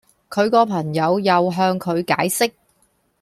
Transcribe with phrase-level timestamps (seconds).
[0.31, 2.51] 佢個朋友又向佢解釋